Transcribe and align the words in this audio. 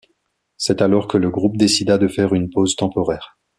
C'est 0.57 0.81
alors 0.81 1.07
que 1.07 1.19
le 1.19 1.29
groupe 1.29 1.57
décida 1.57 1.99
de 1.99 2.07
faire 2.07 2.33
une 2.33 2.49
pause 2.49 2.75
temporaire. 2.75 3.37